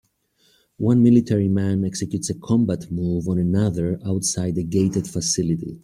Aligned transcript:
One 0.79 1.03
military 1.03 1.47
man 1.47 1.85
executes 1.85 2.31
a 2.31 2.33
combat 2.33 2.91
move 2.91 3.29
on 3.29 3.37
another 3.37 3.99
outside 4.03 4.57
a 4.57 4.63
gated 4.63 5.07
facility. 5.07 5.77